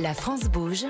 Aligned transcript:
La 0.00 0.14
France 0.14 0.44
bouge. 0.44 0.86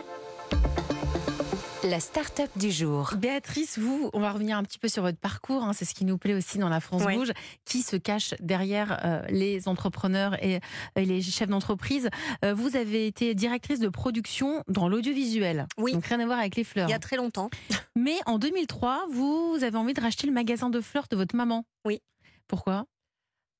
La 1.84 1.98
start-up 1.98 2.50
du 2.56 2.70
jour. 2.70 3.12
Béatrice, 3.18 3.78
vous, 3.78 4.08
on 4.12 4.20
va 4.20 4.30
revenir 4.32 4.56
un 4.56 4.62
petit 4.62 4.78
peu 4.78 4.88
sur 4.88 5.02
votre 5.02 5.18
parcours. 5.18 5.64
hein, 5.64 5.72
c'est 5.72 5.84
ce 5.84 5.94
qui 5.94 6.04
nous 6.04 6.16
plaît 6.16 6.34
aussi 6.34 6.58
dans 6.58 6.68
la 6.68 6.80
France 6.80 7.02
Oui. 7.04 7.16
Bouge. 7.16 7.32
Qui 7.64 7.82
se 7.82 7.96
cache 7.96 8.34
derrière 8.40 9.00
euh, 9.04 9.22
les 9.28 9.66
entrepreneurs 9.68 10.42
et, 10.42 10.60
et 10.96 11.04
les 11.04 11.20
chefs 11.22 11.48
d'entreprise? 11.48 12.08
Euh, 12.44 12.54
Vous 12.54 12.76
avez 12.76 13.06
été 13.06 13.34
directrice 13.34 13.80
de 13.80 13.88
production 13.88 14.62
dans 14.68 14.88
l'audiovisuel. 14.88 15.66
Oui. 15.78 15.92
Donc 15.92 16.06
rien 16.06 16.20
à 16.20 16.26
voir 16.26 16.38
avec 16.38 16.54
les 16.56 16.64
fleurs. 16.64 16.88
Il 16.88 16.92
y 16.92 16.94
a 16.94 16.98
très 17.00 17.16
longtemps. 17.16 17.50
Mais 17.96 18.16
en 18.26 18.38
2003, 18.38 19.06
vous 19.10 19.58
avez 19.62 19.76
envie 19.76 19.94
de 19.94 20.00
racheter 20.00 20.26
le 20.28 20.32
magasin 20.32 20.70
de 20.70 20.80
fleurs 20.80 21.06
de 21.10 21.16
votre 21.16 21.34
maman. 21.34 21.64
Oui. 21.84 22.00
Pourquoi? 22.46 22.84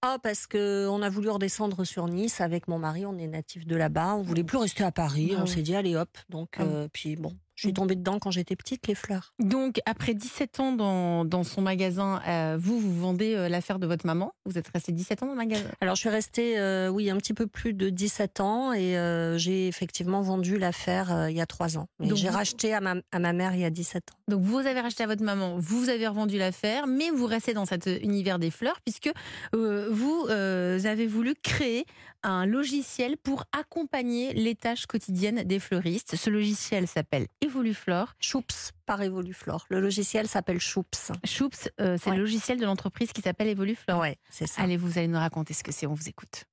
Ah, 0.05 0.19
parce 0.21 0.49
que 0.49 0.89
on 0.89 1.01
a 1.01 1.09
voulu 1.09 1.31
redescendre 1.31 1.85
sur 1.87 2.09
Nice 2.09 2.41
avec 2.41 2.67
mon 2.67 2.77
mari. 2.79 3.07
On 3.07 3.17
est 3.19 3.29
natif 3.29 3.67
de 3.67 3.77
là-bas. 3.77 4.17
On 4.17 4.23
voulait 4.23 4.43
plus 4.43 4.59
rester 4.59 4.83
à 4.83 4.91
Paris. 4.91 5.33
Ah 5.37 5.41
on 5.41 5.43
oui. 5.45 5.49
s'est 5.49 5.63
dit 5.63 5.77
allez 5.77 5.95
hop. 5.95 6.09
Donc 6.29 6.57
Ah 6.59 6.65
oui. 6.65 6.71
euh, 6.73 6.89
puis 6.93 7.15
bon, 7.17 7.33
je 7.55 7.67
suis 7.69 7.75
tombée 7.75 7.97
dedans 7.97 8.19
quand 8.19 8.31
j'étais 8.31 8.57
petite 8.57 8.87
les 8.87 8.95
fleurs. 8.95 9.35
Donc, 9.39 9.81
après 9.87 10.15
17 10.15 10.61
ans 10.61 10.73
dans, 10.73 11.25
dans 11.25 11.45
son 11.45 11.61
magasin, 11.63 12.21
euh, 12.27 12.57
vous, 12.61 12.79
vous 12.81 12.95
vendez 13.01 13.35
euh, 13.35 13.49
l'affaire 13.49 13.79
de 13.79 13.87
votre 13.87 14.07
maman. 14.07 14.33
Vous 14.47 14.59
êtes 14.59 14.69
resté 14.69 14.93
17 14.93 15.23
ans 15.23 15.27
dans 15.27 15.33
le 15.33 15.39
magasin. 15.39 15.69
Alors 15.81 15.95
je 15.95 16.01
suis 16.01 16.09
restée 16.09 16.59
euh, 16.59 16.89
oui 16.89 17.11
un 17.11 17.17
petit 17.19 17.35
peu 17.35 17.47
plus 17.47 17.73
de 17.75 17.91
17 17.91 18.41
ans 18.41 18.73
et 18.73 18.97
euh, 18.99 19.37
j'ai 19.39 19.69
effectivement 19.69 20.23
vendu 20.23 20.59
l'affaire 20.59 21.13
euh, 21.15 21.31
il 21.31 21.37
y 21.37 21.41
a 21.41 21.47
trois 21.47 21.77
ans. 21.79 21.87
Mais 22.01 22.09
Donc 22.09 22.17
j'ai 22.19 22.29
vous- 22.29 22.35
racheté 22.37 22.75
à 22.75 22.81
ma, 22.81 22.95
à 23.13 23.19
ma 23.19 23.33
mère 23.33 23.55
il 23.55 23.61
y 23.61 23.65
a 23.65 23.71
17 23.71 24.11
ans. 24.11 24.17
Donc 24.29 24.43
vous 24.43 24.59
avez 24.59 24.81
racheté 24.81 25.03
à 25.05 25.07
votre 25.07 25.23
maman, 25.23 25.57
vous 25.59 25.89
avez 25.89 26.07
revendu 26.07 26.39
l'affaire, 26.39 26.87
mais 26.87 27.11
vous 27.11 27.27
restez 27.27 27.55
dans 27.55 27.67
cet 27.67 27.87
univers 28.03 28.39
des 28.39 28.51
fleurs 28.51 28.81
puisque 28.85 29.11
euh, 29.55 29.89
vous 29.91 30.27
euh, 30.31 30.83
avez 30.85 31.07
voulu 31.07 31.35
créer 31.43 31.85
un 32.25 32.47
logiciel 32.47 33.17
pour 33.17 33.45
accompagner 33.53 34.33
les 34.35 34.55
tâches 34.55 34.87
quotidiennes 34.87 35.43
des 35.43 35.59
fleuristes. 35.59 36.15
Ce 36.15 36.31
logiciel 36.31 36.87
s'appelle 36.87 37.27
Evoluflore. 37.53 38.15
Choups 38.19 38.73
par 38.87 39.03
Evoluflore. 39.03 39.67
Le 39.69 39.81
logiciel 39.81 40.27
s'appelle 40.27 40.59
Choups. 40.61 41.13
Choups, 41.25 41.69
euh, 41.81 41.97
c'est 42.01 42.11
Ouais. 42.11 42.17
le 42.17 42.23
logiciel 42.23 42.59
de 42.59 42.65
l'entreprise 42.65 43.13
qui 43.13 43.21
s'appelle 43.23 43.49
Evoluflore. 43.49 44.01
Ouais, 44.01 44.17
c'est 44.31 44.47
ça. 44.47 44.63
Allez, 44.63 44.77
vous 44.77 44.99
allez 44.99 45.09
nous 45.09 45.19
raconter 45.19 45.53
ce 45.55 45.63
que 45.63 45.71
c'est, 45.73 45.87
on 45.87 45.95
vous 45.95 46.09
écoute. 46.09 46.45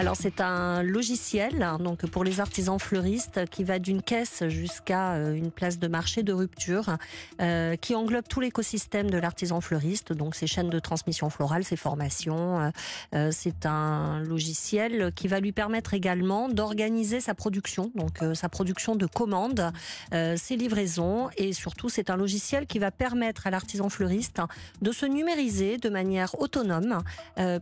Alors 0.00 0.16
c'est 0.16 0.40
un 0.40 0.82
logiciel 0.82 1.62
hein, 1.62 1.78
donc 1.78 2.04
pour 2.06 2.24
les 2.24 2.40
artisans 2.40 2.80
fleuristes 2.80 3.48
qui 3.48 3.62
va 3.62 3.78
d'une 3.78 4.02
caisse 4.02 4.42
jusqu'à 4.48 5.12
euh, 5.12 5.34
une 5.34 5.52
place 5.52 5.78
de 5.78 5.86
marché 5.86 6.24
de 6.24 6.32
rupture 6.32 6.96
euh, 7.40 7.76
qui 7.76 7.94
englobe 7.94 8.26
tout 8.28 8.40
l'écosystème 8.40 9.08
de 9.08 9.18
l'artisan 9.18 9.60
fleuriste 9.60 10.12
donc 10.12 10.34
ses 10.34 10.48
chaînes 10.48 10.68
de 10.68 10.80
transmission 10.80 11.30
florale, 11.30 11.62
ses 11.62 11.76
formations. 11.76 12.72
euh, 13.14 13.30
c'est 13.30 13.66
un 13.66 14.18
logiciel 14.20 15.12
qui 15.14 15.28
va 15.28 15.38
lui 15.38 15.52
permettre 15.52 15.94
également 15.94 16.48
d'organiser 16.48 17.20
sa 17.20 17.34
production 17.34 17.92
donc 17.94 18.18
sa 18.34 18.48
production 18.48 18.96
de 18.96 19.06
commandes, 19.06 19.70
ses 20.10 20.56
livraisons 20.56 21.28
et 21.36 21.52
surtout 21.52 21.88
c'est 21.88 22.10
un 22.10 22.16
logiciel 22.16 22.66
qui 22.66 22.80
va 22.80 22.90
permettre 22.90 23.46
à 23.46 23.50
l'artisan 23.50 23.88
fleuriste 23.88 24.40
de 24.82 24.90
se 24.90 25.06
numériser 25.06 25.78
de 25.78 25.88
manière 25.88 26.38
autonome 26.40 27.02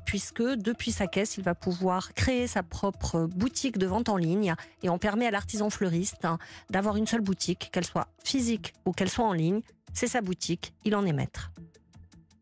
puisque 0.04 0.42
depuis 0.42 0.92
sa 0.92 1.06
caisse, 1.06 1.36
il 1.36 1.44
va 1.44 1.54
pouvoir 1.54 1.81
créer 2.14 2.46
sa 2.46 2.62
propre 2.62 3.26
boutique 3.26 3.78
de 3.78 3.86
vente 3.86 4.08
en 4.08 4.16
ligne 4.16 4.54
et 4.82 4.88
on 4.88 4.98
permet 4.98 5.26
à 5.26 5.30
l'artisan 5.30 5.70
fleuriste 5.70 6.24
hein, 6.24 6.38
d'avoir 6.70 6.96
une 6.96 7.06
seule 7.06 7.20
boutique, 7.20 7.70
qu'elle 7.72 7.84
soit 7.86 8.08
physique 8.24 8.72
ou 8.86 8.92
qu'elle 8.92 9.10
soit 9.10 9.24
en 9.26 9.32
ligne. 9.32 9.60
C'est 9.92 10.06
sa 10.06 10.20
boutique, 10.22 10.72
il 10.84 10.94
en 10.96 11.04
est 11.04 11.12
maître. 11.12 11.50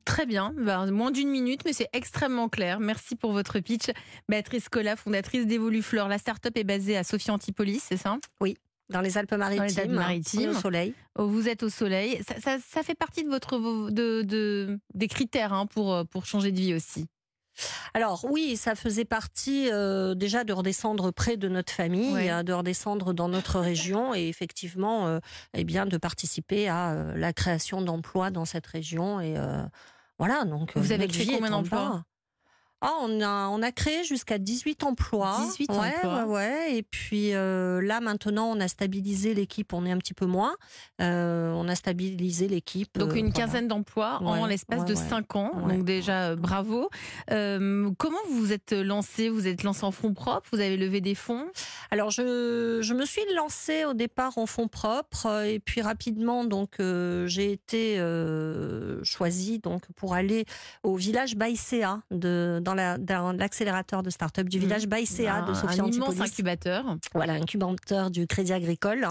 Très 0.05 0.27
bien, 0.27 0.53
Ben, 0.57 0.91
moins 0.91 1.11
d'une 1.11 1.29
minute, 1.31 1.61
mais 1.65 1.73
c'est 1.73 1.89
extrêmement 1.93 2.49
clair. 2.49 2.81
Merci 2.81 3.15
pour 3.17 3.33
votre 3.33 3.61
pitch. 3.61 3.91
Béatrice 4.29 4.69
Collat, 4.69 4.97
fondatrice 4.97 5.47
d'Evoluflore. 5.47 6.09
La 6.09 6.19
start-up 6.19 6.57
est 6.57 6.65
basée 6.65 6.97
à 6.97 7.05
Sophie 7.05 7.31
Antipolis, 7.31 7.81
c'est 7.89 7.97
ça? 7.97 8.19
Alpes-Maritimes, 9.17 9.59
Dans 9.59 9.67
les 9.67 9.79
Alpes-Maritimes. 9.79 10.41
est 10.41 10.49
au 10.49 10.55
soleil. 10.55 10.95
Oh, 11.17 11.29
Vous 11.29 11.49
êtes 11.49 11.63
au 11.63 11.69
soleil. 11.69 12.21
Ça, 12.27 12.41
ça- 12.41 12.59
ça 12.59 12.83
fait 12.83 12.97
partie 12.97 13.23
de 13.23 13.29
votre 13.29 13.59
de, 13.91 14.23
de- 14.23 14.81
des 14.95 15.07
critères 15.07 15.53
hein, 15.53 15.67
pour, 15.67 15.95
euh, 15.95 16.03
pour 16.05 16.27
changer 16.27 16.51
de 16.51 16.59
vie 16.59 16.75
aussi. 16.75 17.07
Alors 17.95 18.25
oui, 18.29 18.57
ça 18.57 18.75
faisait 18.75 19.05
partie 19.05 19.71
euh, 19.71 20.15
déjà 20.15 20.45
de 20.45 20.53
redescendre 20.53 21.13
près 21.13 21.37
de 21.37 21.49
notre 21.49 21.73
famille, 21.73 22.31
euh, 22.31 22.43
de 22.43 22.53
redescendre 22.53 23.13
dans 23.13 23.29
notre 23.29 23.61
région 23.61 24.15
et 24.15 24.29
effectivement, 24.29 25.07
euh, 25.07 25.19
eh 25.55 25.65
bien, 25.65 25.87
de 25.87 25.97
participer 25.97 26.69
à 26.69 26.93
euh, 26.93 27.17
la 27.17 27.33
création 27.33 27.83
d'emplois 27.83 28.31
dans 28.31 28.45
cette 28.45 28.67
région 28.67 29.21
et 29.21 29.35
voilà. 30.19 30.45
Donc 30.45 30.77
Vous 30.77 30.93
avez 30.93 31.09
créé 31.09 31.27
combien 31.27 31.51
d'emplois? 31.51 32.05
Ah, 32.83 32.95
on 33.03 33.21
a, 33.21 33.49
on 33.49 33.61
a 33.63 33.73
créé 33.73 34.05
jusqu'à 34.05 34.39
18 34.39 34.85
emplois. 34.85 35.37
18 35.51 35.71
ouais, 35.71 35.77
emplois. 35.77 36.25
Ouais, 36.25 36.33
ouais. 36.33 36.77
Et 36.77 36.83
puis 36.83 37.35
euh, 37.35 37.83
là, 37.83 38.01
maintenant, 38.01 38.47
on 38.47 38.61
a 38.61 38.69
stabilisé 38.69 39.35
l'équipe. 39.35 39.75
On 39.75 39.85
est 39.85 39.93
un 39.93 39.99
petit 39.99 40.15
peu 40.15 40.25
moins. 40.25 40.55
Euh, 41.03 41.53
on 41.53 41.69
a 41.69 41.75
stabilisé 41.75 42.49
l'équipe. 42.49 42.99
Donc 42.99 43.11
euh, 43.11 43.17
une 43.17 43.31
voilà. 43.31 43.47
quinzaine 43.47 43.69
d'emplois 43.69 44.23
en 44.23 44.47
l'espace 44.47 44.85
de 44.87 44.95
ouais. 44.95 45.09
5 45.09 45.37
ans. 45.37 45.53
Donc 45.69 45.85
déjà, 45.85 46.37
bravo. 46.37 46.89
Euh, 47.31 47.91
comment 47.99 48.19
vous 48.31 48.39
vous 48.39 48.53
êtes 48.53 48.73
lancé? 48.73 49.29
Vous 49.29 49.47
êtes 49.47 49.63
lancé 49.63 49.85
en 49.85 49.93
fonds 49.93 50.15
propres? 50.15 50.49
Vous 50.53 50.61
avez 50.61 50.77
levé 50.77 51.03
des 51.03 51.15
fonds? 51.15 51.47
Alors 51.91 52.11
je, 52.11 52.79
je 52.81 52.95
me 52.95 53.05
suis 53.05 53.23
lancée 53.35 53.85
au 53.85 53.93
départ 53.93 54.39
en 54.39 54.47
fonds 54.47 54.69
propres 54.69 55.45
et 55.45 55.59
puis 55.59 55.83
rapidement 55.83 56.45
donc 56.45 56.77
j'ai 56.79 57.53
été 57.53 57.99
choisie 59.03 59.59
donc 59.59 59.83
pour 59.97 60.15
aller 60.15 60.45
au 60.83 60.95
village 60.95 61.37
Baïséa 61.37 62.01
de 62.11 62.61
dans 62.63 62.70
dans 62.75 63.33
l'accélérateur 63.33 64.03
de 64.03 64.11
start-up 64.11 64.49
du 64.49 64.59
Mhm. 64.59 64.65
village 64.65 64.87
Baïséa 64.87 65.43
de 65.43 65.51
un, 65.53 65.55
Sophia 65.55 65.85
un 65.85 65.87
immense 65.89 66.21
incubateur. 66.21 66.97
Voilà, 67.15 67.35
incubateur 67.35 68.11
du 68.11 68.27
Crédit 68.27 68.53
Agricole. 68.53 69.07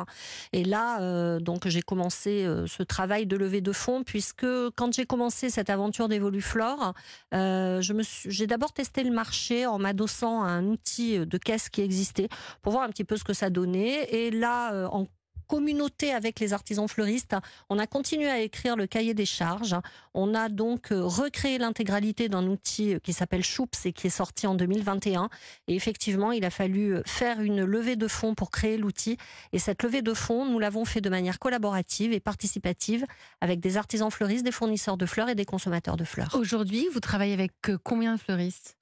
Et 0.53 0.64
là, 0.64 1.02
euh, 1.02 1.40
donc, 1.40 1.68
j'ai 1.68 1.81
commencé 1.81 2.46
euh, 2.46 2.68
ce 2.68 2.84
travail 2.84 3.25
de 3.25 3.36
levée 3.36 3.62
de 3.62 3.72
fonds, 3.72 4.03
puisque 4.03 4.46
quand 4.75 4.94
j'ai 4.94 5.06
commencé 5.06 5.50
cette 5.50 5.70
aventure 5.70 6.08
d'Evoluflore, 6.08 6.94
euh, 7.34 7.81
je 7.81 7.94
me 7.94 8.03
j'ai 8.25 8.47
d'abord 8.47 8.74
testé 8.74 9.03
le 9.03 9.12
marché 9.12 9.66
en 9.66 9.80
m'adossant 9.80 10.44
à 10.44 10.47
un 10.47 10.66
outil 10.68 11.20
de 11.26 11.38
caisse 11.38 11.70
qui 11.70 11.81
existait 11.81 12.30
pour 12.62 12.74
voir 12.74 12.84
un 12.84 12.90
petit 12.90 13.03
peu 13.03 13.18
ce 13.18 13.24
que 13.24 13.34
ça 13.34 13.50
donnait. 13.50 14.03
Et 14.14 14.31
là, 14.31 14.74
euh, 14.74 14.88
en 14.88 15.06
communauté 15.49 16.13
avec 16.13 16.39
les 16.39 16.53
artisans 16.53 16.87
fleuristes, 16.87 17.35
on 17.69 17.79
a 17.79 17.87
continué 17.87 18.29
à 18.29 18.39
écrire 18.39 18.75
le 18.75 18.87
cahier 18.87 19.13
des 19.13 19.25
charges. 19.25 19.75
On 20.13 20.35
a 20.35 20.47
donc 20.47 20.91
euh, 20.91 21.01
recréé 21.03 21.57
l'intégralité 21.57 22.29
d'un 22.29 22.45
outil 22.47 22.95
qui 23.03 23.11
s'appelle 23.11 23.43
Choups 23.43 23.85
et 23.85 23.91
qui 23.91 24.07
est 24.07 24.11
sorti 24.11 24.47
en 24.47 24.53
2021. 24.55 25.29
Et 25.67 25.75
effectivement, 25.75 26.31
il 26.31 26.45
a 26.45 26.51
fallu 26.51 26.97
faire 27.05 27.41
une 27.41 27.65
levée 27.65 27.95
de 27.95 28.07
fonds 28.07 28.35
pour 28.35 28.51
créer 28.51 28.77
l'outil. 28.77 29.17
Et 29.51 29.59
cette 29.59 29.83
levée 29.83 30.03
de 30.03 30.13
fonds, 30.13 30.45
nous 30.45 30.59
l'avons 30.59 30.85
fait 30.85 31.01
de 31.01 31.09
manière 31.09 31.39
collaborative 31.39 32.13
et 32.13 32.19
participative 32.19 33.05
avec 33.41 33.59
des 33.59 33.75
artisans 33.75 34.11
fleuristes, 34.11 34.45
des 34.45 34.51
fournisseurs 34.51 34.97
de 34.97 35.05
fleurs 35.05 35.29
et 35.29 35.35
des 35.35 35.45
consommateurs 35.45 35.97
de 35.97 36.03
fleurs. 36.03 36.35
Aujourd'hui, 36.35 36.87
vous 36.93 36.99
travaillez 36.99 37.33
avec 37.33 37.51
euh, 37.69 37.77
combien 37.83 38.16
de 38.16 38.19
fleuristes? 38.19 38.77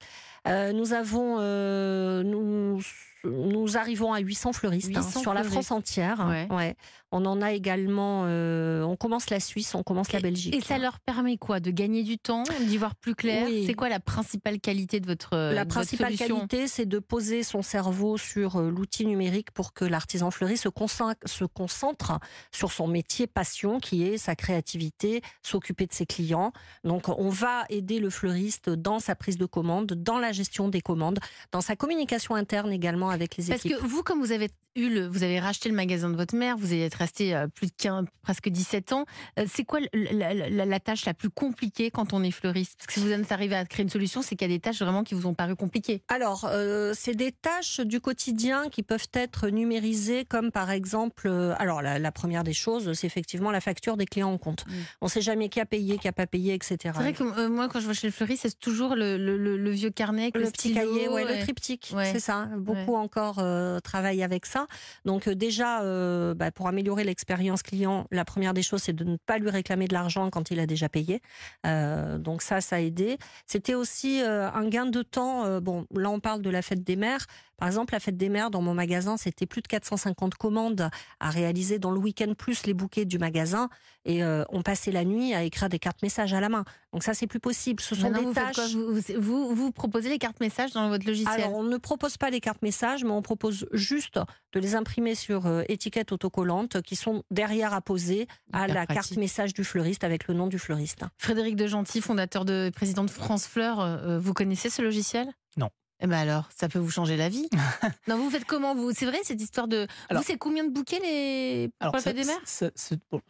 Euh, 0.46 0.72
nous 0.72 0.92
avons, 0.92 1.38
euh, 1.40 2.22
nous, 2.22 2.80
nous 3.24 3.76
arrivons 3.76 4.12
à 4.12 4.20
800 4.20 4.52
fleuristes 4.52 4.90
hein, 4.94 5.02
800 5.02 5.20
sur 5.20 5.34
la. 5.34 5.44
France 5.44 5.70
entière. 5.70 6.48
Ouais. 6.50 6.76
On 7.10 7.24
en 7.24 7.40
a 7.40 7.52
également, 7.52 8.24
euh, 8.26 8.82
on 8.82 8.96
commence 8.96 9.30
la 9.30 9.40
Suisse, 9.40 9.74
on 9.74 9.82
commence 9.82 10.12
la 10.12 10.20
Belgique. 10.20 10.54
Et 10.54 10.60
ça 10.60 10.76
leur 10.76 11.00
permet 11.00 11.38
quoi 11.38 11.58
De 11.58 11.70
gagner 11.70 12.02
du 12.02 12.18
temps, 12.18 12.42
d'y 12.60 12.76
voir 12.76 12.94
plus 12.96 13.14
clair? 13.14 13.46
Oui. 13.46 13.64
C'est 13.66 13.72
quoi 13.72 13.88
la 13.88 14.00
principale 14.00 14.60
qualité 14.60 15.00
de 15.00 15.06
votre 15.06 15.34
euh, 15.34 15.54
La 15.54 15.64
de 15.64 15.70
principale 15.70 16.16
qualité, 16.16 16.68
c'est 16.68 16.84
de 16.84 16.98
poser 16.98 17.42
son 17.42 17.62
cerveau 17.62 18.18
sur 18.18 18.56
euh, 18.56 18.70
l'outil 18.70 19.06
numérique 19.06 19.52
pour 19.52 19.72
que 19.72 19.86
l'artisan 19.86 20.30
fleuriste 20.30 20.64
se 20.64 20.68
concentre, 20.68 21.16
se 21.24 21.44
concentre 21.46 22.18
sur 22.52 22.72
son 22.72 22.86
métier 22.86 23.26
passion, 23.26 23.80
qui 23.80 24.02
est 24.02 24.18
sa 24.18 24.36
créativité, 24.36 25.22
s'occuper 25.42 25.86
de 25.86 25.94
ses 25.94 26.04
clients. 26.04 26.52
Donc, 26.84 27.08
on 27.08 27.30
va 27.30 27.64
aider 27.70 28.00
le 28.00 28.10
fleuriste 28.10 28.68
dans 28.68 28.98
sa 28.98 29.14
prise 29.14 29.38
de 29.38 29.46
commande, 29.46 29.86
dans 29.94 30.18
la 30.18 30.32
gestion 30.32 30.68
des 30.68 30.82
commandes, 30.82 31.20
dans 31.52 31.62
sa 31.62 31.74
communication 31.74 32.34
interne 32.34 32.70
également 32.70 33.07
avec 33.10 33.36
les 33.36 33.44
Parce 33.44 33.64
équipes. 33.64 33.78
que 33.80 33.86
vous, 33.86 34.02
comme 34.02 34.20
vous 34.20 34.32
avez 34.32 34.48
eu 34.76 34.88
le, 34.90 35.06
vous 35.08 35.22
avez 35.24 35.40
racheté 35.40 35.68
le 35.68 35.74
magasin 35.74 36.08
de 36.08 36.16
votre 36.16 36.36
mère, 36.36 36.56
vous 36.56 36.72
y 36.72 36.80
êtes 36.82 36.94
resté 36.94 37.34
euh, 37.34 37.48
plus 37.48 37.66
de 37.66 37.72
15, 37.78 38.06
presque 38.22 38.48
17 38.48 38.92
ans. 38.92 39.06
Euh, 39.38 39.44
C'est 39.48 39.64
quoi 39.64 39.80
la, 39.92 40.34
la- 40.34 40.64
la 40.66 40.80
tâche 40.80 41.04
la 41.04 41.14
plus 41.14 41.30
compliquée 41.30 41.90
quand 41.90 42.12
on 42.12 42.22
est 42.22 42.30
fleuriste? 42.30 42.74
Parce 42.78 42.86
que 42.86 42.92
si 42.94 43.00
vous 43.00 43.10
êtes 43.10 43.32
arrivé 43.32 43.56
à 43.56 43.64
créer 43.64 43.82
une 43.82 43.90
solution, 43.90 44.22
c'est 44.22 44.36
qu'il 44.36 44.48
y 44.48 44.52
a 44.52 44.56
des 44.56 44.60
tâches 44.60 44.80
vraiment 44.80 45.02
qui 45.02 45.14
vous 45.14 45.26
ont 45.26 45.34
paru 45.34 45.56
compliquées. 45.56 46.02
Alors, 46.08 46.44
euh, 46.48 46.92
c'est 46.94 47.14
des 47.14 47.32
tâches 47.32 47.80
du 47.80 48.00
quotidien 48.00 48.68
qui 48.68 48.82
peuvent 48.84 49.08
être 49.14 49.48
numérisées, 49.48 50.24
comme 50.24 50.52
par 50.52 50.70
exemple, 50.70 51.26
euh, 51.26 51.54
alors 51.58 51.82
la, 51.82 51.98
la 51.98 52.12
première 52.12 52.44
des 52.44 52.52
choses, 52.52 52.92
c'est 52.92 53.06
effectivement 53.06 53.50
la 53.50 53.60
facture 53.60 53.96
des 53.96 54.06
clients 54.06 54.30
en 54.32 54.38
compte. 54.38 54.64
Mm. 54.66 54.72
On 55.00 55.06
ne 55.06 55.10
sait 55.10 55.22
jamais 55.22 55.48
qui 55.48 55.58
a 55.60 55.66
payé, 55.66 55.98
qui 55.98 56.06
a 56.08 56.12
pas 56.12 56.26
payé, 56.26 56.54
etc. 56.54 56.76
C'est 56.82 56.90
vrai 56.92 57.12
que 57.14 57.24
euh, 57.24 57.48
moi, 57.48 57.68
quand 57.68 57.80
je 57.80 57.88
vais 57.88 57.94
chez 57.94 58.06
le 58.06 58.12
fleuriste, 58.12 58.42
c'est 58.42 58.58
toujours 58.60 58.94
le, 58.94 59.16
le- 59.16 59.36
le- 59.38 59.56
le 59.56 59.70
vieux 59.70 59.90
carnet 59.90 60.22
avec 60.22 60.36
le, 60.36 60.42
le 60.42 60.50
petit 60.50 60.70
stylo 60.70 60.80
cahier, 60.94 61.08
ouais, 61.08 61.22
et- 61.24 61.36
le 61.38 61.42
triptyque, 61.42 61.90
Ouais. 61.94 62.10
c'est 62.12 62.20
ça. 62.20 62.48
Beaucoup 62.56 62.94
encore 62.98 63.36
euh, 63.38 63.80
travaillent 63.80 64.22
avec 64.22 64.46
ça. 64.46 64.66
Donc 65.04 65.28
euh, 65.28 65.34
déjà, 65.34 65.82
euh, 65.82 66.34
bah, 66.34 66.50
pour 66.50 66.68
améliorer 66.68 67.04
l'expérience 67.04 67.62
client, 67.62 68.06
la 68.10 68.24
première 68.24 68.54
des 68.54 68.62
choses, 68.62 68.82
c'est 68.82 68.92
de 68.92 69.04
ne 69.04 69.16
pas 69.16 69.38
lui 69.38 69.50
réclamer 69.50 69.88
de 69.88 69.94
l'argent 69.94 70.30
quand 70.30 70.50
il 70.50 70.60
a 70.60 70.66
déjà 70.66 70.88
payé. 70.88 71.20
Donc 71.64 72.42
ça, 72.42 72.60
ça 72.60 72.76
a 72.76 72.80
aidé. 72.80 73.18
C'était 73.46 73.74
aussi 73.74 74.20
un 74.20 74.68
gain 74.68 74.86
de 74.86 75.02
temps. 75.02 75.60
bon, 75.60 75.86
là, 75.94 76.10
on 76.10 76.20
parle 76.20 76.42
de 76.42 76.50
la 76.50 76.62
fête 76.62 76.82
des 76.82 76.96
mères. 76.96 77.26
Par 77.58 77.66
exemple, 77.68 77.92
la 77.92 78.00
fête 78.00 78.16
des 78.16 78.28
mères 78.28 78.50
dans 78.50 78.62
mon 78.62 78.72
magasin, 78.72 79.16
c'était 79.16 79.46
plus 79.46 79.62
de 79.62 79.66
450 79.66 80.36
commandes 80.36 80.88
à 81.20 81.30
réaliser 81.30 81.78
dans 81.78 81.90
le 81.90 81.98
week-end, 81.98 82.32
plus 82.38 82.64
les 82.66 82.72
bouquets 82.72 83.04
du 83.04 83.18
magasin. 83.18 83.68
Et 84.04 84.22
euh, 84.22 84.44
on 84.50 84.62
passait 84.62 84.92
la 84.92 85.04
nuit 85.04 85.34
à 85.34 85.42
écrire 85.42 85.68
des 85.68 85.80
cartes 85.80 86.02
messages 86.02 86.32
à 86.32 86.40
la 86.40 86.48
main. 86.48 86.64
Donc 86.92 87.02
ça, 87.02 87.14
c'est 87.14 87.26
plus 87.26 87.40
possible. 87.40 87.82
Ce 87.82 87.94
sont 87.94 88.02
Maintenant, 88.02 88.20
des 88.20 88.26
vous, 88.26 88.32
tâches. 88.34 88.54
quoi 88.54 88.66
vous, 88.68 89.00
vous, 89.20 89.54
vous 89.54 89.72
proposez 89.72 90.08
les 90.08 90.18
cartes 90.18 90.40
messages 90.40 90.72
dans 90.72 90.88
votre 90.88 91.04
logiciel? 91.06 91.34
Alors, 91.34 91.54
on 91.54 91.64
ne 91.64 91.76
propose 91.76 92.16
pas 92.16 92.30
les 92.30 92.40
cartes 92.40 92.62
messages, 92.62 93.02
mais 93.04 93.10
on 93.10 93.22
propose 93.22 93.66
juste 93.72 94.20
de 94.52 94.60
les 94.60 94.76
imprimer 94.76 95.14
sur 95.16 95.46
euh, 95.46 95.62
étiquettes 95.68 96.12
autocollantes 96.12 96.80
qui 96.82 96.96
sont 96.96 97.24
derrière 97.30 97.74
apposées 97.74 98.28
à 98.52 98.68
la 98.68 98.86
carte 98.86 99.16
message 99.16 99.52
du 99.52 99.64
fleuriste 99.64 100.04
avec 100.04 100.28
le 100.28 100.34
nom 100.34 100.46
du 100.46 100.58
fleuriste. 100.58 101.04
Frédéric 101.18 101.56
de 101.56 101.66
Gentil, 101.66 102.00
fondateur 102.00 102.44
de 102.44 102.70
président 102.74 103.04
de 103.04 103.10
France 103.10 103.46
Fleur, 103.46 103.80
euh, 103.80 104.18
vous 104.18 104.32
connaissez 104.32 104.70
ce 104.70 104.80
logiciel? 104.80 105.28
Non. 105.56 105.70
Eh 106.00 106.06
ben 106.06 106.16
alors, 106.18 106.48
ça 106.54 106.68
peut 106.68 106.78
vous 106.78 106.90
changer 106.90 107.16
la 107.16 107.28
vie. 107.28 107.48
non, 108.08 108.16
vous 108.18 108.30
faites 108.30 108.44
comment 108.44 108.74
vous? 108.74 108.92
C'est 108.92 109.06
vrai 109.06 109.18
cette 109.24 109.40
histoire 109.40 109.66
de. 109.68 109.86
Alors- 110.08 110.22
vous, 110.22 110.26
c'est 110.26 110.38
combien 110.38 110.64
de 110.64 110.70
bouquets 110.72 111.00
les 111.00 111.70
pour 111.80 111.92
la 111.94 111.98
ça, 112.00 112.10
fête 112.10 112.16
des 112.16 112.24
mères 112.24 112.40
ça, 112.44 112.70
bon, 113.10 113.20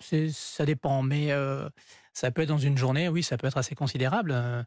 dépend, 0.67 1.03
mais 1.03 1.33
euh, 1.33 1.69
ça 2.13 2.31
peut 2.31 2.43
être 2.43 2.49
dans 2.49 2.59
une 2.59 2.77
journée, 2.77 3.09
oui, 3.09 3.23
ça 3.23 3.39
peut 3.39 3.47
être 3.47 3.57
assez 3.57 3.75
considérable. 3.75 4.33
Euh, 4.33 4.63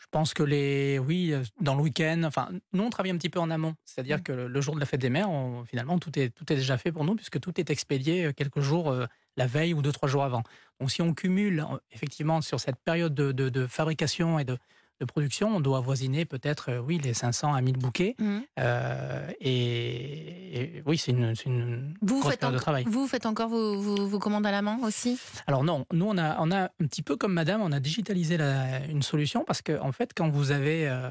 je 0.00 0.06
pense 0.10 0.34
que 0.34 0.42
les, 0.42 0.98
oui, 0.98 1.32
euh, 1.32 1.42
dans 1.60 1.76
le 1.76 1.82
week-end, 1.82 2.22
enfin, 2.24 2.48
nous 2.72 2.82
on 2.82 2.90
travaille 2.90 3.12
un 3.12 3.16
petit 3.16 3.30
peu 3.30 3.38
en 3.38 3.50
amont, 3.50 3.74
c'est-à-dire 3.84 4.18
Mm. 4.18 4.22
que 4.22 4.32
le, 4.32 4.60
jour 4.60 4.74
de 4.74 4.80
la 4.80 4.86
fête 4.86 5.00
des 5.00 5.08
mères, 5.08 5.30
on- 5.30 5.64
finalement 5.64 5.98
tout 6.00 6.18
est 6.18 6.30
tout 6.30 6.52
est 6.52 6.56
déjà 6.56 6.76
fait 6.76 6.90
pour 6.90 7.04
nous 7.04 7.14
puisque 7.14 7.38
tout 7.38 7.58
est 7.60 7.70
expédié 7.70 8.34
quelques 8.34 8.60
jours 8.60 8.90
euh, 8.90 9.06
la 9.36 9.46
veille 9.46 9.72
ou 9.72 9.80
deux 9.82 9.92
trois 9.92 10.08
jours 10.08 10.24
avant. 10.24 10.42
Donc 10.80 10.90
si 10.90 11.00
on 11.00 11.14
cumule 11.14 11.64
effectivement 11.92 12.40
sur 12.40 12.58
cette 12.58 12.76
période 12.84 13.14
de, 13.14 13.30
de- 13.30 13.48
de 13.48 13.66
fabrication 13.68 14.38
et 14.40 14.44
de, 14.44 14.58
de 15.00 15.04
production, 15.04 15.48
on 15.56 15.60
doit 15.60 15.78
avoisiner 15.78 16.24
peut-être 16.24 16.70
euh, 16.70 16.78
oui 16.80 16.98
les 16.98 17.12
500 17.14 17.54
à 17.54 17.60
1000 17.60 17.76
bouquets. 17.76 18.14
Mhm. 18.20 18.42
Euh, 18.60 19.26
et, 19.40 20.76
et 20.78 20.82
oui, 20.86 20.98
c'est 20.98 21.12
une, 21.12 21.34
une 21.46 21.94
Vous, 22.02 22.20
grosse 22.20 22.32
faites 22.34 22.50
de 22.52 22.58
travail. 22.58 22.84
vous 22.86 23.06
faites 23.06 23.26
encore 23.26 23.48
vos, 23.48 23.78
vos- 23.80 24.06
vos 24.06 24.18
commandes 24.18 24.46
à 24.46 24.50
la 24.52 24.62
main 24.62 24.78
aussi? 24.84 25.18
Alors 25.46 25.64
non, 25.64 25.86
nous 25.92 26.06
on 26.06 26.16
a, 26.18 26.36
on 26.40 26.50
a 26.52 26.64
un 26.64 26.86
petit 26.88 27.02
peu 27.02 27.16
comme 27.16 27.32
Madame, 27.32 27.60
on 27.62 27.72
a 27.72 27.80
digitalisé 27.80 28.36
la- 28.36 28.84
une 28.86 29.02
solution 29.02 29.44
parce 29.44 29.62
que 29.62 29.80
en 29.80 29.92
fait, 29.92 30.12
quand 30.16 30.28
vous 30.28 30.50
avez 30.52 30.88
euh, 30.88 31.10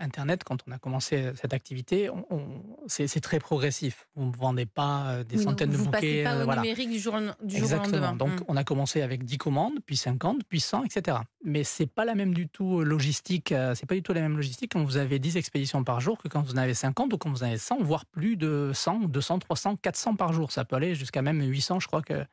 Internet, 0.00 0.42
quand 0.44 0.56
on 0.66 0.72
a 0.72 0.78
commencé 0.78 1.30
cette 1.40 1.52
activité, 1.54 2.10
on- 2.10 2.24
on- 2.30 2.62
c'est 2.88 3.20
très 3.20 3.38
progressif. 3.38 4.08
Vous 4.16 4.24
ne 4.24 4.34
vendez 4.36 4.66
pas 4.66 5.10
euh, 5.10 5.24
des 5.24 5.36
Oui, 5.36 5.44
centaines 5.44 5.70
de 5.70 5.76
vous 5.76 5.84
bouquets. 5.84 5.96
passez 6.00 6.22
pas 6.24 6.34
euh, 6.34 6.42
au 6.42 6.44
voilà. 6.46 6.62
numérique 6.62 6.90
du 6.90 6.98
jour, 6.98 7.14
au- 7.14 7.48
jour 7.48 7.70
lendemain. 7.78 8.14
Donc, 8.14 8.30
Mhm. 8.30 8.44
on 8.48 8.56
a 8.56 8.64
commencé 8.64 9.02
avec 9.02 9.24
10 9.24 9.38
commandes, 9.38 9.74
puis 9.84 9.96
50, 9.96 10.40
puis 10.48 10.58
100, 10.60 10.84
etc. 10.84 11.18
Mais 11.44 11.64
c'est 11.64 11.86
pas 11.86 12.04
la 12.04 12.14
même 12.14 12.32
du 12.34 12.48
tout 12.48 12.80
logistique. 12.82 13.52
euh, 13.52 13.74
C'est 13.74 13.86
pas 13.86 13.94
du 13.94 14.02
tout 14.02 14.12
la 14.12 14.22
même 14.22 14.36
logistique 14.36 14.72
quand 14.72 14.82
vous 14.82 14.96
avez 14.96 15.18
10 15.18 15.36
expéditions 15.36 15.84
par 15.84 16.00
jour 16.00 16.18
que 16.18 16.28
quand 16.28 16.40
vous 16.42 16.54
en 16.54 16.56
avez 16.58 16.74
50 16.74 17.12
ou 17.12 17.18
quand 17.18 17.30
vous 17.30 17.42
en 17.42 17.46
avez 17.46 17.58
100, 17.58 17.78
voire 17.82 18.06
plus 18.06 18.36
de 18.36 18.72
100, 18.74 19.00
200, 19.00 19.38
300, 19.38 19.76
400 19.76 20.16
par 20.16 20.32
jour. 20.32 20.50
Ça 20.50 20.64
peut 20.64 20.76
aller 20.76 20.94
jusqu'à 20.94 21.22
même 21.22 21.42
800. 21.42 21.78
Je 21.78 21.86
crois 21.86 22.02
que 22.02 22.24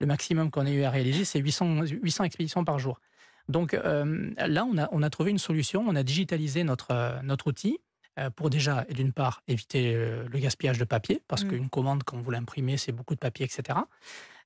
le 0.00 0.06
maximum 0.06 0.50
qu'on 0.50 0.66
ait 0.66 0.74
eu 0.74 0.82
à 0.82 0.90
réaliser, 0.90 1.24
c'est 1.24 1.38
800, 1.38 1.82
800 1.86 2.24
expéditions 2.24 2.64
par 2.64 2.78
jour. 2.80 3.00
Donc 3.48 3.74
euh, 3.74 4.30
là, 4.38 4.64
on 4.64 4.78
a, 4.78 4.88
on 4.92 5.02
a 5.02 5.10
trouvé 5.10 5.30
une 5.30 5.38
solution. 5.38 5.84
On 5.86 5.94
a 5.96 6.02
digitalisé 6.02 6.64
notre, 6.64 6.92
euh, 6.92 7.20
notre 7.22 7.48
outil 7.48 7.78
euh, 8.18 8.30
pour 8.30 8.48
déjà, 8.48 8.84
d'une 8.90 9.12
part, 9.12 9.42
éviter 9.48 9.92
le 9.94 10.38
gaspillage 10.38 10.78
de 10.78 10.84
papier, 10.84 11.22
parce 11.28 11.44
Mm. 11.44 11.48
qu'une 11.48 11.68
commande, 11.68 12.04
quand 12.04 12.16
vous 12.18 12.30
l'imprimez, 12.30 12.76
c'est 12.76 12.92
beaucoup 12.92 13.14
de 13.14 13.18
papier, 13.20 13.44
etc. 13.44 13.78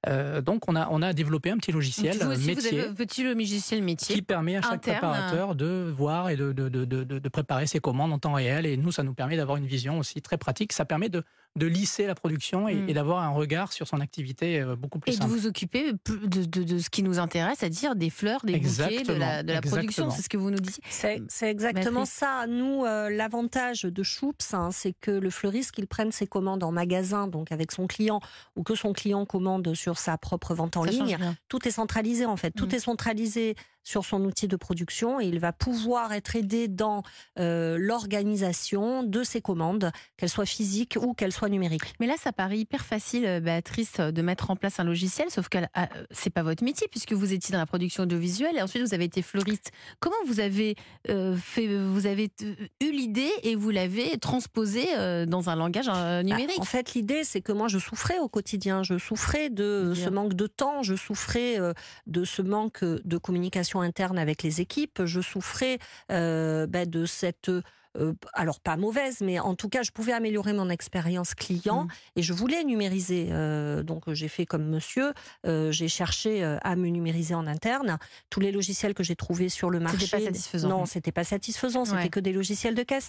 Euh, 0.07 0.41
donc, 0.41 0.69
on 0.69 0.77
a, 0.77 0.89
on 0.91 1.03
a 1.03 1.13
développé 1.13 1.51
un 1.51 1.57
petit 1.57 1.73
logiciel 1.73 2.17
vous 2.19 2.31
aussi, 2.31 2.47
métier 2.47 2.55
vous 2.55 2.67
avez 2.79 2.89
un 2.89 2.95
petit 2.95 3.25
logiciel 3.25 3.83
métier. 3.83 4.15
qui 4.15 4.23
permet 4.23 4.57
à 4.57 4.63
chaque 4.63 4.75
interne. 4.75 4.99
préparateur 4.99 5.55
de 5.57 5.93
voir 5.97 6.31
et 6.31 6.37
de, 6.37 6.53
de, 6.53 6.69
de, 6.69 6.85
de, 6.85 7.03
de 7.05 7.29
préparer 7.29 7.67
ses 7.67 7.81
commandes 7.81 8.13
en 8.13 8.19
temps 8.21 8.35
réel. 8.35 8.65
Et 8.65 8.77
nous, 8.77 8.93
ça 8.93 9.03
nous 9.03 9.15
permet 9.15 9.37
d'avoir 9.37 9.57
une 9.57 9.67
vision 9.67 9.99
aussi 9.99 10.23
très 10.23 10.39
pratique. 10.39 10.73
Ça 10.73 10.85
permet 10.85 11.09
de, 11.09 11.25
de 11.57 11.67
lisser 11.67 12.07
la 12.07 12.15
production 12.15 12.69
et, 12.69 12.77
Mm. 12.77 12.89
et 12.91 12.95
d'avoir 12.95 13.23
un 13.25 13.31
regard 13.31 13.73
sur 13.73 13.89
son 13.89 14.01
activité 14.01 14.61
euh, 14.61 14.77
beaucoup 14.77 15.01
plus 15.01 15.11
Et 15.13 15.17
de 15.17 15.21
simple. 15.23 15.33
vous 15.35 15.47
occuper 15.49 15.93
de, 15.93 16.45
de- 16.45 16.63
de 16.63 16.79
ce 16.79 16.91
qui 16.91 17.03
nous 17.03 17.19
intéresse, 17.19 17.59
c'est-à-dire 17.59 17.97
des 17.97 18.11
fleurs, 18.11 18.41
des 18.45 18.53
bouquets, 18.59 19.03
de 19.03 19.13
la, 19.15 19.41
Exactement, 19.41 19.43
de 19.43 19.53
la 19.53 19.61
production. 19.61 19.81
exactement. 19.81 20.11
C'est 20.11 20.23
ce 20.23 20.29
que 20.29 20.37
vous 20.37 20.51
nous 20.53 20.61
dites. 20.61 20.79
C'est 20.89 21.21
c'est 21.29 21.51
exactement 21.51 22.05
ça. 22.05 22.47
Nous, 22.47 22.85
euh, 22.85 23.11
l'avantage 23.11 23.83
de 23.83 24.03
Choups, 24.05 24.55
hein, 24.55 24.69
c'est 24.71 24.93
que 25.01 25.11
le 25.11 25.31
fleuriste, 25.31 25.73
qu'il 25.73 25.89
prenne 25.89 26.13
ses 26.13 26.29
commandes 26.29 26.63
en 26.63 26.71
magasin, 26.71 27.27
donc 27.27 27.51
avec 27.51 27.73
son 27.73 27.89
client, 27.89 28.21
ou 28.55 28.63
que 28.63 28.77
son 28.77 28.93
client 28.93 29.25
commande 29.27 29.75
sur 29.75 29.88
sa 29.97 30.19
propre 30.19 30.55
vente 30.55 30.77
en 30.77 30.85
Ça 30.85 30.91
ligne, 30.91 31.17
tout 31.49 31.67
est 31.69 31.71
centralisé 31.71 32.27
en 32.27 32.37
fait. 32.37 32.51
Tout 32.51 32.67
Mm. 32.67 32.75
est 32.75 32.81
centralisé 32.81 33.55
sur 33.85 34.05
son 34.05 34.23
outil 34.25 34.49
de 34.49 34.57
production 34.57 35.21
et 35.21 35.27
il 35.27 35.39
va 35.39 35.53
pouvoir 35.53 36.13
être 36.13 36.37
aidé 36.37 36.69
dans 36.69 37.03
euh, 37.39 37.77
l'organisation 37.79 39.03
de 39.03 39.23
ses 39.23 39.41
commandes, 39.41 39.91
qu'elles 40.17 40.29
soient 40.29 40.47
physiques 40.47 40.99
ou 41.01 41.15
qu'elles 41.15 41.33
soient 41.33 41.49
numériques. 41.49 41.95
Mais 42.01 42.07
là, 42.07 42.15
ça 42.19 42.33
paraît 42.33 42.59
hyper 42.59 42.85
facile, 42.85 43.25
euh, 43.27 43.41
Béatrice, 43.41 43.95
euh, 44.01 44.11
de 44.11 44.23
mettre 44.23 44.51
en 44.51 44.57
place 44.57 44.81
un 44.81 44.85
logiciel, 44.85 45.31
sauf 45.31 45.49
que 45.49 45.59
c'est 46.11 46.31
pas 46.31 46.43
votre 46.43 46.65
métier 46.65 46.87
puisque 46.91 47.13
vous 47.13 47.33
étiez 47.33 47.53
dans 47.53 47.59
la 47.59 47.67
production 47.67 48.03
audiovisuelle 48.03 48.57
et 48.57 48.63
ensuite 48.63 48.83
vous 48.83 48.95
avez 48.95 49.05
été 49.05 49.23
fleuriste. 49.23 49.71
Comment 50.01 50.17
vous 50.27 50.41
avez 50.41 50.77
euh, 51.09 51.37
fait, 51.37 51.67
vous 51.67 52.07
avez 52.07 52.31
eu 52.81 52.91
l'idée 52.93 53.31
et 53.43 53.55
vous 53.55 53.71
l'avez 53.71 54.19
transposée 54.19 54.89
euh, 54.97 55.27
dans 55.27 55.49
un 55.51 55.57
langage 55.57 55.87
Bah, 55.87 56.23
numérique? 56.23 56.59
en 56.61 56.65
fait, 56.65 56.95
l'idée, 56.95 57.25
c'est 57.25 57.41
que 57.41 57.53
moi, 57.53 57.69
je 57.69 57.79
souffrais 57.79 58.19
au 58.19 58.29
quotidien. 58.29 58.83
Je 58.83 58.99
souffrais 58.99 59.51
de 59.51 59.93
Bien. 59.95 60.05
ce 60.05 60.11
manque 60.11 60.35
de 60.35 60.47
temps. 60.47 60.83
Je 60.83 60.95
souffrais 60.95 61.59
de 62.07 62.25
ce 62.25 62.43
manque 62.43 62.85
de 62.85 63.19
communication 63.19 63.78
interne 63.81 64.19
avec 64.19 64.43
les 64.43 64.61
équipes. 64.61 65.05
Je 65.05 65.21
souffrais 65.21 65.79
euh, 66.11 66.67
bah, 66.67 66.85
de 66.87 67.07
cette. 67.07 67.49
euh, 67.49 68.13
alors 68.35 68.61
pas 68.61 68.77
mauvaise, 68.77 69.23
mais 69.23 69.41
en 69.41 69.55
tout 69.57 69.69
cas, 69.69 69.83
je 69.83 69.91
pouvais 69.91 70.13
améliorer 70.13 70.53
mon 70.53 70.69
expérience 70.69 71.35
client 71.35 71.85
Mm. 71.85 71.89
et 72.17 72.23
je 72.23 72.33
voulais 72.33 72.63
numériser. 72.63 73.29
Euh, 73.33 73.83
donc 73.83 74.13
j'ai 74.13 74.29
fait 74.29 74.47
comme 74.47 74.65
monsieur, 74.69 75.15
euh, 75.47 75.73
j'ai 75.73 75.89
cherché 75.89 76.45
à 76.63 76.77
me 76.77 76.89
numériser 76.89 77.35
en 77.35 77.47
interne. 77.47 77.99
Tous 78.31 78.41
les 78.41 78.53
logiciels 78.53 78.95
que 78.95 79.03
j'ai 79.03 79.17
trouvés 79.17 79.49
sur 79.49 79.71
le 79.71 79.81
marché, 79.81 80.05
C'était 80.07 80.19
pas 80.19 80.25
satisfaisant. 80.27 80.69
non, 80.69 80.87
c'était 80.87 81.13
pas 81.13 81.25
satisfaisant. 81.25 81.85
C'était 81.87 81.97
Ouais. 81.97 82.09
que 82.09 82.21
des 82.21 82.33
logiciels 82.33 82.75
de 82.77 82.83
caisse. 82.85 83.09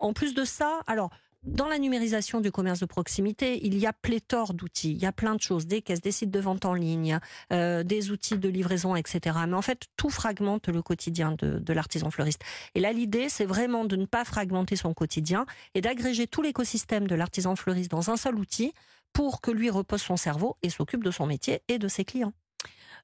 En 0.00 0.12
plus 0.12 0.34
de 0.34 0.44
ça, 0.44 0.80
alors 0.86 1.10
dans 1.44 1.68
la 1.68 1.78
numérisation 1.78 2.40
du 2.40 2.50
commerce 2.50 2.80
de 2.80 2.86
proximité, 2.86 3.64
il 3.64 3.78
y 3.78 3.86
a 3.86 3.92
pléthore 3.92 4.54
d'outils. 4.54 4.92
Il 4.92 4.98
y 4.98 5.06
a 5.06 5.12
plein 5.12 5.34
de 5.34 5.40
choses, 5.40 5.66
des 5.66 5.82
caisses, 5.82 6.00
des 6.00 6.10
sites 6.10 6.30
de 6.30 6.40
vente 6.40 6.64
en 6.64 6.74
ligne, 6.74 7.20
euh, 7.52 7.84
des 7.84 8.10
outils 8.10 8.38
de 8.38 8.48
livraison, 8.48 8.96
etc. 8.96 9.36
Mais 9.46 9.54
en 9.54 9.62
fait, 9.62 9.86
tout 9.96 10.10
fragmente 10.10 10.68
le 10.68 10.82
quotidien 10.82 11.36
de, 11.38 11.58
de 11.58 11.72
l'artisan 11.72 12.10
fleuriste. 12.10 12.42
Et 12.74 12.80
là, 12.80 12.92
l'idée, 12.92 13.28
c'est 13.28 13.44
vraiment 13.44 13.84
de 13.84 13.96
ne 13.96 14.06
pas 14.06 14.24
fragmenter 14.24 14.76
son 14.76 14.94
quotidien 14.94 15.46
et 15.74 15.80
d'agréger 15.80 16.26
tout 16.26 16.42
l'écosystème 16.42 17.06
de 17.06 17.14
l'artisan 17.14 17.54
fleuriste 17.56 17.90
dans 17.90 18.10
un 18.10 18.16
seul 18.16 18.34
outil 18.36 18.72
pour 19.12 19.40
que 19.40 19.50
lui 19.50 19.70
repose 19.70 20.02
son 20.02 20.16
cerveau 20.16 20.56
et 20.62 20.70
s'occupe 20.70 21.04
de 21.04 21.10
son 21.10 21.26
métier 21.26 21.62
et 21.68 21.78
de 21.78 21.88
ses 21.88 22.04
clients. 22.04 22.32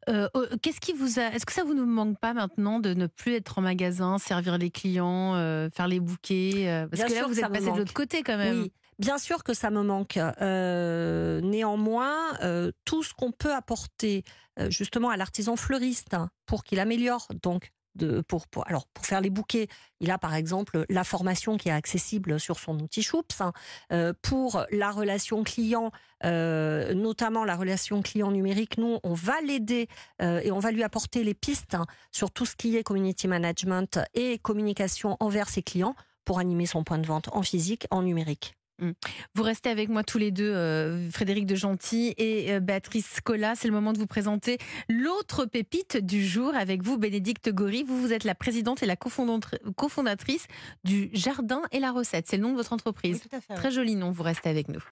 Euh, 0.08 0.28
euh, 0.36 0.48
Qu'est-ce 0.62 0.80
qui 0.80 0.92
vous 0.92 1.18
a 1.18 1.24
Est-ce 1.24 1.46
que 1.46 1.52
ça 1.52 1.64
vous 1.64 1.74
ne 1.74 1.82
manque 1.82 2.18
pas 2.18 2.34
maintenant 2.34 2.80
de 2.80 2.94
ne 2.94 3.06
plus 3.06 3.34
être 3.34 3.58
en 3.58 3.62
magasin, 3.62 4.18
servir 4.18 4.58
les 4.58 4.70
clients, 4.70 5.34
euh, 5.34 5.68
faire 5.70 5.88
les 5.88 6.00
bouquets 6.00 6.68
euh, 6.68 6.86
Parce 6.88 7.00
Bien 7.00 7.06
que 7.06 7.12
là, 7.12 7.18
sûr 7.18 7.28
vous 7.28 7.40
êtes 7.40 7.52
passé 7.52 7.70
de 7.72 7.78
l'autre 7.78 7.94
côté 7.94 8.22
quand 8.22 8.36
même. 8.36 8.62
Oui, 8.62 8.72
bien 8.98 9.18
sûr 9.18 9.44
que 9.44 9.54
ça 9.54 9.70
me 9.70 9.82
manque. 9.82 10.16
Euh, 10.16 11.40
néanmoins, 11.40 12.38
tout 12.84 13.02
ce 13.02 13.14
qu'on 13.14 13.32
peut 13.32 13.54
apporter 13.54 14.24
justement 14.68 15.10
à 15.10 15.16
l'artisan 15.16 15.56
fleuriste 15.56 16.14
hein, 16.14 16.30
pour 16.46 16.64
qu'il 16.64 16.80
améliore 16.80 17.28
donc. 17.42 17.72
Pour 18.94 19.06
faire 19.06 19.20
les 19.20 19.30
bouquets, 19.30 19.68
il 20.00 20.10
a 20.10 20.18
par 20.18 20.34
exemple 20.34 20.84
la 20.88 21.04
formation 21.04 21.56
qui 21.56 21.68
est 21.68 21.72
accessible 21.72 22.40
sur 22.40 22.58
son 22.58 22.78
outil 22.80 23.02
Choups. 23.02 23.40
hein. 23.40 23.52
Euh, 23.92 24.12
pour 24.22 24.64
la 24.70 24.90
relation 24.90 25.44
client, 25.44 25.90
euh, 26.24 26.94
notamment 26.94 27.44
la 27.44 27.56
relation 27.56 28.02
client 28.02 28.30
numérique, 28.30 28.78
nous, 28.78 28.98
on 29.02 29.14
va 29.14 29.40
l'aider 29.40 29.88
euh, 30.22 30.40
et 30.42 30.50
on 30.50 30.58
va 30.58 30.70
lui 30.70 30.82
apporter 30.82 31.24
les 31.24 31.34
pistes 31.34 31.74
hein, 31.74 31.86
sur 32.10 32.30
tout 32.30 32.46
ce 32.46 32.56
qui 32.56 32.76
est 32.76 32.82
community 32.82 33.28
management 33.28 34.00
et 34.14 34.38
communication 34.38 35.16
envers 35.20 35.48
ses 35.48 35.62
clients 35.62 35.94
pour 36.24 36.38
animer 36.38 36.66
son 36.66 36.84
point 36.84 36.98
de 36.98 37.06
vente 37.06 37.28
en 37.32 37.42
physique, 37.42 37.86
en 37.90 38.02
numérique. 38.02 38.54
Vous 38.78 39.42
restez 39.42 39.70
avec 39.70 39.88
moi 39.88 40.02
tous 40.02 40.18
les 40.18 40.30
deux, 40.30 40.50
euh, 40.50 41.10
Frédéric 41.10 41.46
de 41.46 41.54
Gentil 41.54 42.14
et 42.18 42.52
euh, 42.52 42.60
Béatrice 42.60 43.20
Cola. 43.22 43.54
C'est 43.54 43.68
le 43.68 43.74
moment 43.74 43.92
de 43.92 43.98
vous 43.98 44.06
présenter 44.06 44.58
l'autre 44.88 45.44
pépite 45.44 45.96
du 45.96 46.26
jour 46.26 46.54
avec 46.54 46.82
vous, 46.82 46.98
Bénédicte 46.98 47.50
Gori. 47.50 47.84
Vous, 47.84 48.00
vous 48.00 48.12
êtes 48.12 48.24
la 48.24 48.34
présidente 48.34 48.82
et 48.82 48.86
la 48.86 48.96
cofondatrice 48.96 50.46
du 50.82 51.10
Jardin 51.12 51.62
et 51.72 51.78
la 51.78 51.92
Recette. 51.92 52.26
C'est 52.28 52.36
le 52.36 52.42
nom 52.42 52.50
de 52.50 52.56
votre 52.56 52.72
entreprise. 52.72 53.20
tout 53.20 53.36
à 53.36 53.40
fait. 53.40 53.54
Très 53.54 53.70
joli 53.70 53.94
nom, 53.94 54.10
vous 54.10 54.22
restez 54.22 54.48
avec 54.48 54.68
nous. 54.68 54.80